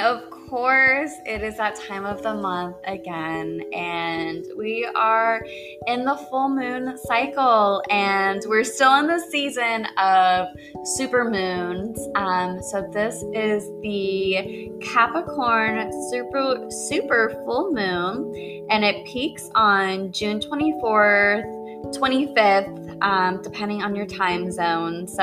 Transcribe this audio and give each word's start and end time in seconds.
and 0.00 0.16
of 0.16 0.30
course, 0.30 1.12
it 1.26 1.42
is 1.42 1.56
that 1.58 1.76
time 1.76 2.04
of 2.04 2.22
the 2.22 2.34
month 2.34 2.76
again, 2.84 3.60
and 3.72 4.44
we 4.56 4.88
are 4.96 5.44
in 5.86 6.04
the 6.04 6.16
full 6.30 6.48
moon 6.48 6.96
cycle, 7.04 7.82
and 7.90 8.42
we're 8.46 8.64
still 8.64 8.94
in 8.96 9.06
the 9.06 9.20
season 9.30 9.86
of 9.98 10.48
super 10.96 11.30
moons. 11.30 11.98
Um, 12.16 12.62
so 12.62 12.88
this 12.92 13.22
is 13.34 13.64
the 13.82 14.70
Capricorn 14.82 15.92
super 16.10 16.66
super 16.88 17.30
full 17.44 17.72
moon, 17.72 18.66
and 18.70 18.84
it 18.84 19.04
peaks 19.06 19.50
on 19.54 20.12
June 20.12 20.40
twenty 20.40 20.74
fourth. 20.80 21.44
25th, 21.88 23.02
um, 23.02 23.40
depending 23.42 23.82
on 23.82 23.94
your 23.96 24.06
time 24.06 24.50
zone. 24.50 25.08
So, 25.08 25.22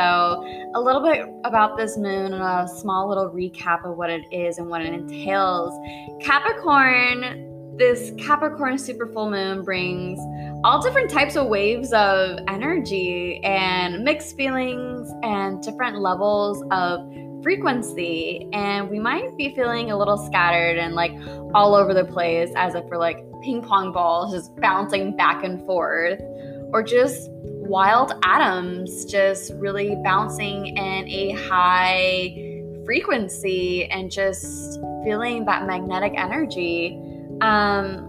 a 0.75 0.81
little 0.81 1.01
bit 1.01 1.27
about 1.43 1.77
this 1.77 1.97
moon 1.97 2.33
and 2.33 2.41
a 2.41 2.67
small 2.67 3.07
little 3.07 3.29
recap 3.29 3.85
of 3.85 3.97
what 3.97 4.09
it 4.09 4.23
is 4.31 4.57
and 4.57 4.67
what 4.67 4.81
it 4.81 4.93
entails. 4.93 5.73
Capricorn, 6.21 7.75
this 7.77 8.11
Capricorn 8.17 8.77
super 8.77 9.07
full 9.13 9.29
moon 9.29 9.63
brings 9.63 10.19
all 10.63 10.81
different 10.81 11.09
types 11.09 11.35
of 11.35 11.47
waves 11.47 11.93
of 11.93 12.39
energy 12.47 13.39
and 13.43 14.03
mixed 14.03 14.35
feelings 14.35 15.11
and 15.23 15.61
different 15.61 15.99
levels 15.99 16.63
of 16.71 17.07
frequency 17.43 18.49
and 18.51 18.89
we 18.89 18.99
might 18.99 19.37
be 19.37 19.53
feeling 19.53 19.91
a 19.91 19.97
little 19.97 20.17
scattered 20.17 20.77
and 20.77 20.95
like 20.95 21.11
all 21.53 21.75
over 21.75 21.93
the 21.93 22.03
place 22.03 22.49
as 22.55 22.73
if 22.73 22.83
we're 22.85 22.97
like 22.97 23.23
ping 23.43 23.61
pong 23.61 23.91
balls 23.93 24.33
just 24.33 24.55
bouncing 24.57 25.15
back 25.15 25.43
and 25.43 25.63
forth 25.65 26.19
or 26.73 26.83
just 26.83 27.29
wild 27.31 28.13
atoms 28.23 29.05
just 29.05 29.53
really 29.55 29.95
bouncing 30.03 30.67
in 30.77 31.07
a 31.07 31.31
high 31.47 32.63
frequency 32.85 33.85
and 33.85 34.09
just 34.09 34.79
feeling 35.03 35.45
that 35.45 35.67
magnetic 35.67 36.13
energy. 36.15 36.99
Um, 37.41 38.05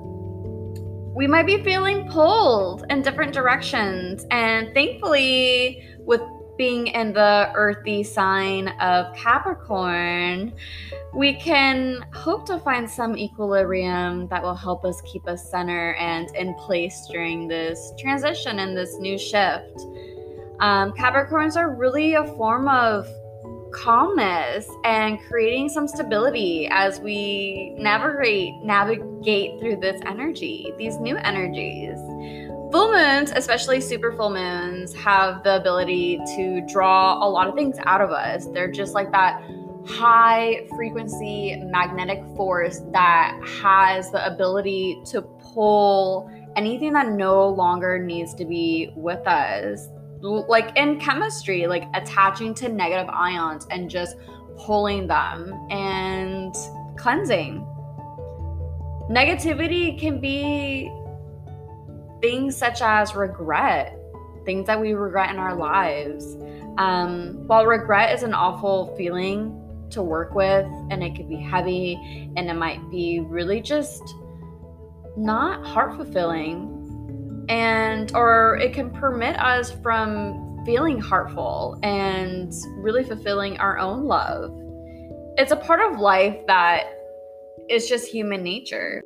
we 1.14 1.26
might 1.26 1.46
be 1.46 1.62
feeling 1.64 2.08
pulled 2.08 2.84
in 2.90 3.02
different 3.02 3.32
directions. 3.32 4.24
And 4.30 4.72
thankfully, 4.72 5.82
with 5.98 6.20
being 6.58 6.88
in 6.88 7.12
the 7.12 7.50
earthy 7.54 8.02
sign 8.02 8.68
of 8.80 9.14
Capricorn, 9.16 10.52
we 11.14 11.34
can 11.34 12.04
hope 12.12 12.44
to 12.46 12.58
find 12.58 12.90
some 12.90 13.16
equilibrium 13.16 14.26
that 14.28 14.42
will 14.42 14.56
help 14.56 14.84
us 14.84 15.00
keep 15.02 15.26
us 15.26 15.50
center 15.50 15.94
and 15.94 16.34
in 16.34 16.54
place 16.54 17.08
during 17.10 17.48
this 17.48 17.92
transition 17.96 18.58
and 18.58 18.76
this 18.76 18.98
new 18.98 19.16
shift. 19.16 19.80
Um, 20.60 20.92
Capricorns 20.92 21.56
are 21.56 21.74
really 21.74 22.14
a 22.14 22.24
form 22.24 22.68
of 22.68 23.08
calmness 23.72 24.66
and 24.84 25.18
creating 25.28 25.68
some 25.68 25.86
stability 25.86 26.68
as 26.70 27.00
we 27.00 27.74
navigate 27.78 28.54
navigate 28.62 29.60
through 29.60 29.76
this 29.76 30.00
energy, 30.06 30.72
these 30.78 30.98
new 30.98 31.16
energies. 31.18 31.98
Full 32.70 32.92
moons, 32.92 33.32
especially 33.34 33.80
super 33.80 34.12
full 34.12 34.28
moons, 34.28 34.94
have 34.94 35.42
the 35.42 35.56
ability 35.56 36.18
to 36.36 36.60
draw 36.66 37.16
a 37.16 37.26
lot 37.26 37.48
of 37.48 37.54
things 37.54 37.76
out 37.84 38.02
of 38.02 38.10
us. 38.10 38.46
They're 38.52 38.70
just 38.70 38.92
like 38.92 39.10
that 39.12 39.42
high 39.86 40.66
frequency 40.76 41.56
magnetic 41.64 42.22
force 42.36 42.80
that 42.92 43.40
has 43.62 44.10
the 44.10 44.26
ability 44.26 45.00
to 45.06 45.22
pull 45.22 46.30
anything 46.56 46.92
that 46.92 47.08
no 47.08 47.48
longer 47.48 47.98
needs 47.98 48.34
to 48.34 48.44
be 48.44 48.92
with 48.94 49.26
us. 49.26 49.88
Like 50.20 50.76
in 50.76 51.00
chemistry, 51.00 51.66
like 51.66 51.84
attaching 51.94 52.52
to 52.56 52.68
negative 52.68 53.08
ions 53.08 53.66
and 53.70 53.88
just 53.88 54.16
pulling 54.58 55.06
them 55.06 55.54
and 55.70 56.54
cleansing. 56.98 57.64
Negativity 59.08 59.98
can 59.98 60.20
be 60.20 60.92
things 62.20 62.56
such 62.56 62.82
as 62.82 63.14
regret, 63.14 63.98
things 64.44 64.66
that 64.66 64.80
we 64.80 64.94
regret 64.94 65.30
in 65.30 65.36
our 65.36 65.54
lives. 65.54 66.36
Um, 66.78 67.46
while 67.46 67.66
regret 67.66 68.14
is 68.14 68.22
an 68.22 68.34
awful 68.34 68.94
feeling 68.96 69.64
to 69.90 70.02
work 70.02 70.34
with, 70.34 70.66
and 70.90 71.02
it 71.02 71.16
could 71.16 71.28
be 71.28 71.36
heavy, 71.36 71.94
and 72.36 72.48
it 72.48 72.54
might 72.54 72.90
be 72.90 73.20
really 73.20 73.60
just 73.60 74.02
not 75.16 75.66
heart 75.66 75.96
fulfilling, 75.96 77.46
and 77.48 78.14
or 78.14 78.58
it 78.60 78.72
can 78.72 78.90
permit 78.90 79.38
us 79.38 79.72
from 79.82 80.62
feeling 80.64 81.00
heartful 81.00 81.78
and 81.82 82.52
really 82.76 83.02
fulfilling 83.02 83.58
our 83.58 83.78
own 83.78 84.04
love. 84.04 84.52
It's 85.38 85.52
a 85.52 85.56
part 85.56 85.80
of 85.80 85.98
life 85.98 86.36
that 86.46 86.84
is 87.70 87.88
just 87.88 88.08
human 88.08 88.42
nature. 88.42 89.02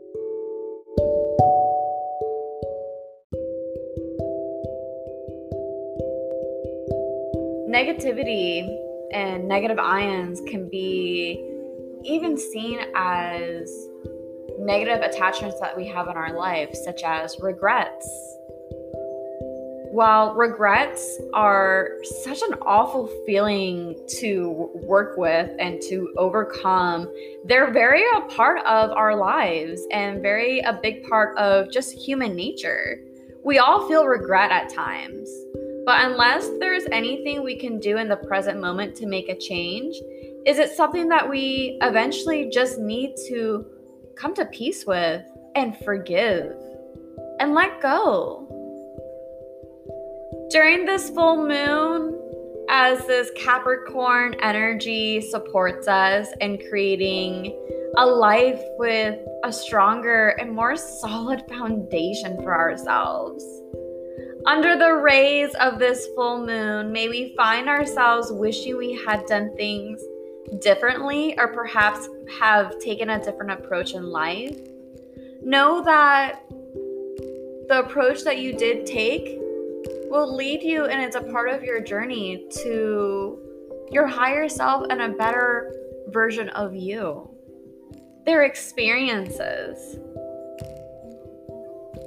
Negativity 7.82 8.78
and 9.12 9.48
negative 9.48 9.78
ions 9.78 10.40
can 10.46 10.68
be 10.68 11.44
even 12.04 12.38
seen 12.38 12.78
as 12.94 13.88
negative 14.58 15.02
attachments 15.02 15.58
that 15.60 15.76
we 15.76 15.86
have 15.88 16.06
in 16.08 16.16
our 16.16 16.36
life, 16.38 16.72
such 16.74 17.02
as 17.02 17.36
regrets. 17.40 18.08
While 19.90 20.34
regrets 20.34 21.18
are 21.34 21.90
such 22.24 22.40
an 22.42 22.54
awful 22.62 23.08
feeling 23.26 23.98
to 24.20 24.70
work 24.74 25.18
with 25.18 25.50
and 25.58 25.82
to 25.88 26.14
overcome, 26.16 27.12
they're 27.44 27.72
very 27.72 28.02
a 28.16 28.20
part 28.22 28.64
of 28.64 28.90
our 28.92 29.16
lives 29.16 29.82
and 29.90 30.22
very 30.22 30.60
a 30.60 30.78
big 30.80 31.02
part 31.08 31.36
of 31.36 31.70
just 31.70 31.92
human 31.92 32.36
nature. 32.36 33.00
We 33.44 33.58
all 33.58 33.88
feel 33.88 34.06
regret 34.06 34.52
at 34.52 34.72
times. 34.72 35.28
But 35.84 36.04
unless 36.04 36.48
there's 36.60 36.84
anything 36.92 37.42
we 37.42 37.56
can 37.56 37.80
do 37.80 37.96
in 37.96 38.08
the 38.08 38.16
present 38.16 38.60
moment 38.60 38.94
to 38.96 39.06
make 39.06 39.28
a 39.28 39.36
change, 39.36 39.96
is 40.46 40.58
it 40.58 40.70
something 40.70 41.08
that 41.08 41.28
we 41.28 41.78
eventually 41.82 42.50
just 42.50 42.78
need 42.78 43.14
to 43.28 43.66
come 44.16 44.34
to 44.34 44.44
peace 44.46 44.86
with 44.86 45.22
and 45.54 45.76
forgive 45.78 46.54
and 47.40 47.54
let 47.54 47.80
go? 47.80 48.48
During 50.50 50.84
this 50.84 51.10
full 51.10 51.46
moon, 51.46 52.18
as 52.68 53.04
this 53.06 53.30
Capricorn 53.36 54.34
energy 54.40 55.20
supports 55.20 55.88
us 55.88 56.28
in 56.40 56.58
creating 56.70 57.58
a 57.96 58.06
life 58.06 58.62
with 58.78 59.18
a 59.44 59.52
stronger 59.52 60.28
and 60.40 60.50
more 60.50 60.76
solid 60.76 61.42
foundation 61.48 62.40
for 62.42 62.54
ourselves. 62.54 63.44
Under 64.44 64.76
the 64.76 64.94
rays 64.94 65.54
of 65.60 65.78
this 65.78 66.08
full 66.16 66.44
moon, 66.44 66.90
may 66.90 67.08
we 67.08 67.32
find 67.36 67.68
ourselves 67.68 68.32
wishing 68.32 68.76
we 68.76 68.92
had 68.92 69.24
done 69.26 69.54
things 69.56 70.02
differently 70.60 71.38
or 71.38 71.48
perhaps 71.48 72.08
have 72.40 72.76
taken 72.80 73.10
a 73.10 73.22
different 73.22 73.52
approach 73.52 73.94
in 73.94 74.04
life. 74.04 74.58
Know 75.42 75.84
that 75.84 76.40
the 77.68 77.84
approach 77.86 78.24
that 78.24 78.38
you 78.38 78.52
did 78.52 78.84
take 78.84 79.38
will 80.10 80.34
lead 80.34 80.62
you, 80.62 80.86
and 80.86 81.00
it's 81.00 81.16
a 81.16 81.22
part 81.22 81.48
of 81.48 81.62
your 81.62 81.80
journey 81.80 82.48
to 82.64 83.38
your 83.92 84.08
higher 84.08 84.48
self 84.48 84.86
and 84.90 85.00
a 85.00 85.10
better 85.10 85.72
version 86.08 86.48
of 86.50 86.74
you. 86.74 87.30
Their 88.26 88.42
experiences 88.42 89.98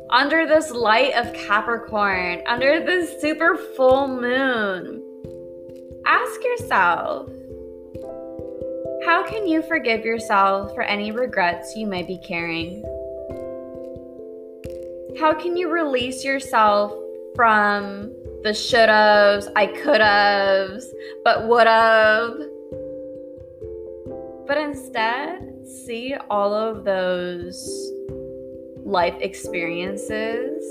under 0.10 0.48
this 0.48 0.72
light 0.72 1.14
of 1.14 1.34
Capricorn, 1.34 2.42
under 2.48 2.84
this 2.84 3.20
super 3.22 3.58
full 3.76 4.08
moon, 4.08 5.02
ask 6.06 6.44
yourself 6.44 7.30
how 9.06 9.24
can 9.24 9.48
you 9.48 9.62
forgive 9.62 10.04
yourself 10.04 10.74
for 10.74 10.82
any 10.82 11.12
regrets 11.12 11.76
you 11.76 11.86
may 11.86 12.02
be 12.02 12.18
carrying? 12.18 12.84
How 15.20 15.34
can 15.34 15.56
you 15.56 15.70
release 15.70 16.24
yourself 16.24 16.92
from 17.36 18.14
the 18.44 18.54
should 18.54 18.90
haves, 18.90 19.48
I 19.56 19.68
could 19.68 20.02
haves, 20.02 20.92
but 21.24 21.48
would 21.48 21.68
have? 21.68 22.34
But 24.48 24.58
instead, 24.58 25.68
see 25.68 26.16
all 26.30 26.54
of 26.54 26.84
those 26.84 27.92
life 28.86 29.16
experiences 29.20 30.64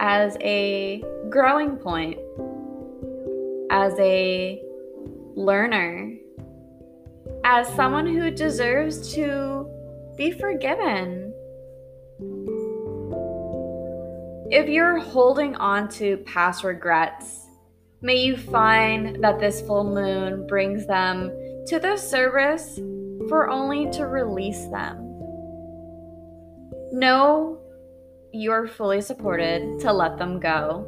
as 0.00 0.38
a 0.40 1.04
growing 1.28 1.76
point, 1.76 2.18
as 3.70 3.92
a 3.98 4.62
learner, 5.36 6.16
as 7.44 7.68
someone 7.74 8.06
who 8.06 8.30
deserves 8.30 9.12
to 9.14 9.68
be 10.16 10.30
forgiven. 10.30 11.32
If 14.50 14.68
you're 14.68 14.98
holding 14.98 15.54
on 15.56 15.88
to 15.90 16.16
past 16.18 16.64
regrets, 16.64 17.46
may 18.00 18.16
you 18.16 18.38
find 18.38 19.22
that 19.22 19.38
this 19.38 19.60
full 19.60 19.84
moon 19.84 20.46
brings 20.46 20.86
them 20.86 21.30
to 21.66 21.78
the 21.78 21.98
service 21.98 22.80
for 23.28 23.50
only 23.50 23.90
to 23.90 24.06
release 24.06 24.64
them. 24.68 25.09
Know 26.92 27.60
you're 28.32 28.66
fully 28.66 29.00
supported 29.00 29.80
to 29.80 29.92
let 29.92 30.18
them 30.18 30.40
go. 30.40 30.86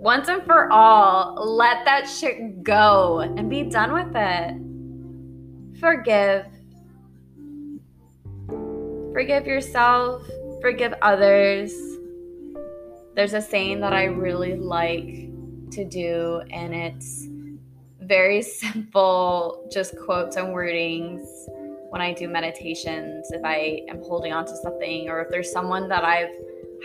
Once 0.00 0.28
and 0.28 0.42
for 0.44 0.70
all, 0.70 1.34
let 1.56 1.84
that 1.84 2.08
shit 2.08 2.62
go 2.62 3.20
and 3.20 3.48
be 3.48 3.62
done 3.64 3.92
with 3.92 4.14
it. 4.14 5.80
Forgive. 5.80 6.46
Forgive 9.12 9.46
yourself, 9.46 10.26
forgive 10.60 10.94
others. 11.00 11.72
There's 13.14 13.34
a 13.34 13.40
saying 13.40 13.80
that 13.80 13.92
I 13.92 14.04
really 14.04 14.56
like 14.56 15.30
to 15.72 15.84
do, 15.84 16.42
and 16.50 16.74
it's 16.74 17.28
very 18.00 18.42
simple, 18.62 19.68
just 19.72 19.94
quotes 20.04 20.36
and 20.36 20.48
wordings 20.48 21.26
when 21.94 22.02
I 22.02 22.12
do 22.12 22.26
meditations. 22.26 23.30
If 23.30 23.44
I 23.44 23.82
am 23.88 24.02
holding 24.02 24.32
on 24.32 24.44
to 24.46 24.56
something, 24.56 25.08
or 25.08 25.20
if 25.22 25.28
there's 25.30 25.52
someone 25.52 25.88
that 25.90 26.02
I've 26.02 26.34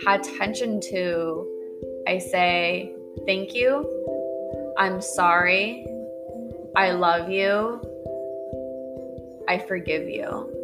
had 0.06 0.22
tension 0.22 0.80
to, 0.82 2.02
I 2.06 2.18
say, 2.18 2.94
Thank 3.26 3.52
you. 3.52 4.72
I'm 4.78 5.00
sorry. 5.00 5.84
I 6.76 6.92
love 6.92 7.28
you. 7.28 7.80
I 9.48 9.58
forgive 9.58 10.08
you. 10.08 10.56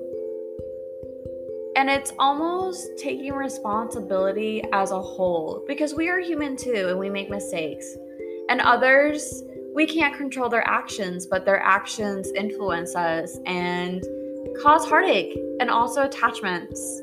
And 1.75 1.91
it's 1.91 2.13
almost 2.21 2.87
taking 2.99 3.33
responsibility 3.33 4.63
as 4.73 4.93
a 4.93 5.03
whole 5.03 5.65
because 5.67 5.93
we 5.93 6.09
are 6.09 6.21
human 6.21 6.57
too 6.57 6.87
and 6.89 7.01
we 7.01 7.11
make 7.11 7.29
mistakes. 7.29 7.97
And 8.49 8.61
others, 8.61 9.43
we 9.75 9.89
can't 9.89 10.17
control 10.17 10.49
their 10.49 10.67
actions, 10.69 11.27
but 11.27 11.45
their 11.45 11.61
actions 11.61 12.31
influence 12.31 12.95
us 12.95 13.39
and 13.45 14.07
cause 14.63 14.85
heartache 14.87 15.39
and 15.61 15.71
also 15.71 16.03
attachments. 16.03 17.03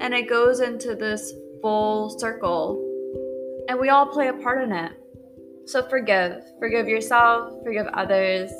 And 0.00 0.14
it 0.14 0.28
goes 0.28 0.60
into 0.60 0.94
this 0.94 1.32
full 1.62 2.10
circle. 2.18 2.82
And 3.68 3.78
we 3.80 3.88
all 3.88 4.06
play 4.06 4.28
a 4.28 4.34
part 4.34 4.62
in 4.62 4.72
it. 4.72 4.92
So 5.66 5.88
forgive. 5.88 6.44
Forgive 6.60 6.86
yourself, 6.86 7.52
forgive 7.64 7.86
others, 7.88 8.52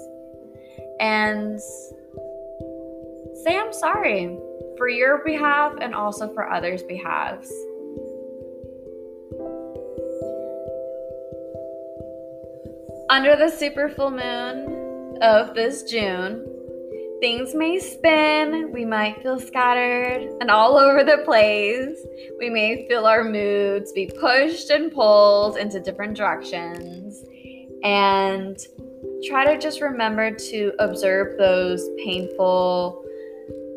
and 0.99 1.61
say 3.45 3.57
I'm 3.57 3.73
sorry 3.73 4.37
for 4.77 4.89
your 4.89 5.23
behalf 5.25 5.75
and 5.81 5.95
also 5.95 6.33
for 6.35 6.51
others' 6.51 6.83
behalves. 6.83 7.49
Under 13.09 13.37
the 13.37 13.51
super 13.51 13.89
full 13.89 14.11
moon 14.11 15.19
of 15.23 15.55
this 15.55 15.85
June, 15.85 16.56
things 17.21 17.55
may 17.55 17.79
spin, 17.79 18.71
we 18.73 18.85
might 18.85 19.23
feel 19.23 19.39
scattered 19.41 20.23
and 20.41 20.51
all 20.51 20.77
over 20.77 21.03
the 21.05 21.19
place. 21.25 21.99
We 22.39 22.51
may 22.51 22.87
feel 22.89 23.07
our 23.07 23.25
moods 23.25 23.93
be 23.93 24.07
pushed 24.07 24.71
and 24.71 24.93
pulled 24.93 25.57
into 25.57 25.81
different 25.81 26.17
directions. 26.17 27.25
And 27.83 28.59
try 29.27 29.45
to 29.55 29.59
just 29.59 29.81
remember 29.81 30.31
to 30.31 30.73
observe 30.79 31.39
those 31.39 31.89
painful 31.99 33.03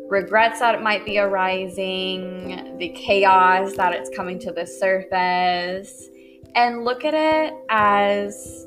regrets 0.08 0.58
that 0.58 0.82
might 0.82 1.04
be 1.04 1.18
arising, 1.18 2.76
the 2.78 2.88
chaos 2.90 3.74
that 3.76 3.94
it's 3.94 4.10
coming 4.14 4.38
to 4.40 4.52
the 4.52 4.66
surface, 4.66 6.08
and 6.54 6.84
look 6.84 7.04
at 7.04 7.14
it 7.14 7.54
as 7.68 8.66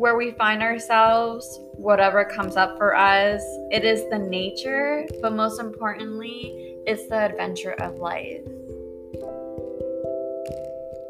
where 0.00 0.16
we 0.16 0.30
find 0.30 0.62
ourselves, 0.62 1.60
whatever 1.74 2.24
comes 2.24 2.56
up 2.56 2.78
for 2.78 2.96
us, 2.96 3.42
it 3.70 3.84
is 3.84 4.08
the 4.08 4.18
nature, 4.18 5.06
but 5.20 5.34
most 5.34 5.60
importantly, 5.60 6.78
it's 6.86 7.06
the 7.08 7.18
adventure 7.18 7.74
of 7.74 7.98
life. 7.98 8.40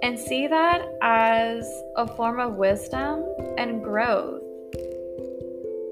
And 0.03 0.19
see 0.19 0.49
that 0.49 0.83
as 1.03 1.65
a 1.97 2.05
form 2.17 2.41
of 2.41 2.55
wisdom 2.55 3.25
and 3.57 3.81
growth. 3.81 4.43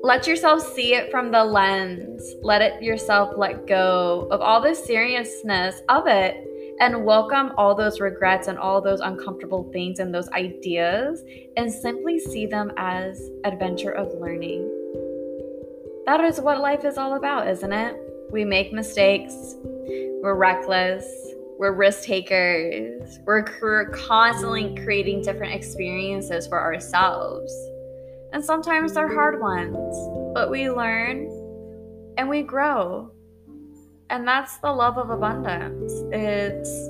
Let 0.03 0.27
yourself 0.27 0.75
see 0.75 0.95
it 0.95 1.13
from 1.13 1.31
the 1.31 1.45
lens. 1.45 2.35
Let 2.43 2.63
it 2.63 2.83
yourself 2.83 3.35
let 3.37 3.69
go 3.69 4.27
of 4.33 4.41
all 4.41 4.61
the 4.61 4.75
seriousness 4.75 5.83
of 5.89 6.09
it 6.09 6.48
and 6.81 7.05
welcome 7.05 7.51
all 7.59 7.75
those 7.75 8.01
regrets 8.01 8.47
and 8.47 8.57
all 8.57 8.81
those 8.81 9.01
uncomfortable 9.01 9.69
things 9.73 9.99
and 9.99 10.15
those 10.15 10.29
ideas 10.31 11.25
and 11.57 11.73
simply 11.73 12.21
see 12.21 12.47
them 12.47 12.71
as 12.77 13.31
adventure 13.45 13.91
of 13.91 14.13
learning. 14.21 14.63
That 16.07 16.21
is 16.21 16.41
what 16.41 16.61
life 16.61 16.85
is 16.85 16.97
all 16.97 17.17
about, 17.17 17.49
isn't 17.49 17.73
it? 17.73 17.97
We 18.31 18.45
make 18.45 18.73
mistakes, 18.73 19.57
we're 20.23 20.37
reckless, 20.37 21.05
we're 21.59 21.73
risk 21.73 22.05
takers, 22.05 23.19
we're, 23.25 23.45
we're 23.61 23.91
constantly 23.91 24.77
creating 24.85 25.23
different 25.23 25.55
experiences 25.55 26.47
for 26.47 26.61
ourselves. 26.61 27.53
And 28.33 28.45
sometimes 28.45 28.95
they're 28.95 29.13
hard 29.13 29.41
ones, 29.41 30.33
but 30.35 30.51
we 30.51 30.71
learn 30.71 31.27
and 32.17 32.29
we 32.29 32.43
grow 32.43 33.11
and 34.11 34.27
that's 34.27 34.59
the 34.59 34.73
love 34.73 34.99
of 34.99 35.11
abundance. 35.11 35.93
It's 36.13 36.89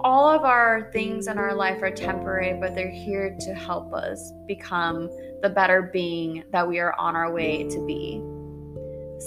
all 0.00 0.28
of 0.28 0.42
our 0.42 0.90
things 0.92 1.28
in 1.28 1.38
our 1.38 1.54
life 1.54 1.82
are 1.82 1.90
temporary, 1.90 2.58
but 2.60 2.74
they're 2.74 2.90
here 2.90 3.34
to 3.40 3.54
help 3.54 3.94
us 3.94 4.32
become 4.46 5.08
the 5.40 5.48
better 5.48 5.90
being 5.92 6.44
that 6.52 6.68
we 6.68 6.78
are 6.78 6.94
on 6.98 7.16
our 7.16 7.32
way 7.32 7.66
to 7.68 7.86
be. 7.86 8.22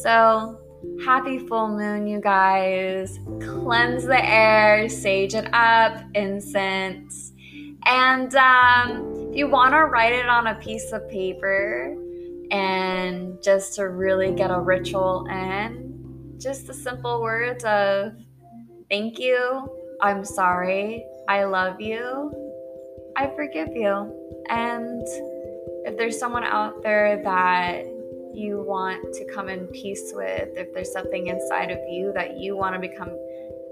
So, 0.03 0.59
happy 1.03 1.39
full 1.39 1.69
moon, 1.69 2.05
you 2.05 2.21
guys. 2.21 3.19
Cleanse 3.39 4.03
the 4.03 4.23
air, 4.23 4.87
sage 4.87 5.33
it 5.33 5.49
up, 5.51 5.99
incense. 6.13 7.33
And 7.85 8.35
um, 8.35 9.29
if 9.29 9.35
you 9.35 9.47
want 9.47 9.73
to 9.73 9.85
write 9.85 10.13
it 10.13 10.27
on 10.27 10.47
a 10.47 10.55
piece 10.55 10.91
of 10.91 11.09
paper 11.09 11.95
and 12.51 13.41
just 13.41 13.75
to 13.75 13.89
really 13.89 14.33
get 14.35 14.51
a 14.51 14.59
ritual 14.59 15.25
in, 15.27 15.86
just 16.39 16.67
the 16.67 16.73
simple 16.73 17.21
words 17.21 17.63
of 17.63 18.13
thank 18.89 19.19
you, 19.19 19.69
I'm 20.01 20.23
sorry, 20.23 21.05
I 21.27 21.43
love 21.45 21.81
you, 21.81 22.31
I 23.17 23.27
forgive 23.35 23.69
you. 23.73 24.43
And 24.49 25.01
if 25.85 25.97
there's 25.97 26.19
someone 26.19 26.43
out 26.43 26.83
there 26.83 27.21
that 27.23 27.85
you 28.33 28.63
want 28.67 29.13
to 29.13 29.25
come 29.33 29.49
in 29.49 29.65
peace 29.67 30.11
with, 30.13 30.49
if 30.55 30.73
there's 30.73 30.91
something 30.93 31.27
inside 31.27 31.71
of 31.71 31.79
you 31.89 32.11
that 32.13 32.37
you 32.37 32.55
want 32.55 32.75
to 32.75 32.79
become 32.79 33.09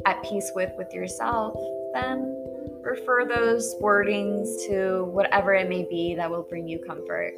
at 0.06 0.24
peace 0.24 0.52
with 0.56 0.72
with 0.78 0.92
yourself, 0.94 1.56
then 1.94 2.45
refer 2.86 3.26
those 3.26 3.76
wordings 3.82 4.66
to 4.68 5.06
whatever 5.06 5.54
it 5.54 5.68
may 5.68 5.84
be 5.84 6.16
that 6.16 6.30
will 6.30 6.44
bring 6.44 6.68
you 6.68 6.80
comfort. 6.80 7.34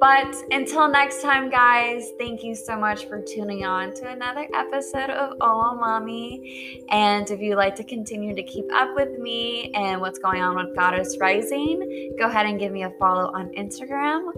But 0.00 0.34
until 0.50 0.88
next 0.88 1.22
time, 1.22 1.48
guys, 1.48 2.10
thank 2.18 2.42
you 2.42 2.54
so 2.54 2.76
much 2.76 3.06
for 3.06 3.20
tuning 3.20 3.64
on 3.64 3.94
to 3.94 4.08
another 4.08 4.48
episode 4.54 5.10
of 5.10 5.36
Oh 5.40 5.76
Mommy. 5.76 6.84
And 6.90 7.30
if 7.30 7.40
you'd 7.40 7.56
like 7.56 7.76
to 7.76 7.84
continue 7.84 8.34
to 8.34 8.42
keep 8.42 8.64
up 8.72 8.96
with 8.96 9.18
me 9.18 9.70
and 9.74 10.00
what's 10.00 10.18
going 10.18 10.42
on 10.42 10.56
with 10.56 10.76
Goddus 10.76 11.20
Rising, 11.20 12.16
go 12.18 12.26
ahead 12.26 12.46
and 12.46 12.58
give 12.58 12.72
me 12.72 12.82
a 12.82 12.90
follow 12.98 13.30
on 13.32 13.50
Instagram. 13.54 14.32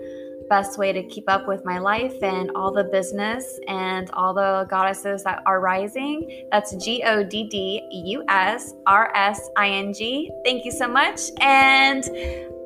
Best 0.49 0.79
way 0.79 0.93
to 0.93 1.03
keep 1.03 1.29
up 1.29 1.49
with 1.49 1.65
my 1.65 1.79
life 1.79 2.23
and 2.23 2.51
all 2.55 2.71
the 2.73 2.85
business 2.85 3.59
and 3.67 4.11
all 4.11 4.35
the 4.35 4.67
goddesses 4.69 5.25
that 5.25 5.43
are 5.47 5.61
rising. 5.61 6.47
That's 6.53 6.75
G 6.77 7.03
O 7.05 7.25
D 7.25 7.45
D 7.45 7.83
U 7.91 8.25
S 8.29 8.75
R 8.87 9.11
S 9.15 9.51
I 9.57 9.69
N 9.71 9.93
G. 9.93 10.31
Thank 10.45 10.65
you 10.65 10.71
so 10.71 10.87
much 10.87 11.21
and 11.41 12.05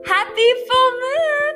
happy 0.06 0.50
full 0.68 0.90
moon! 0.92 1.47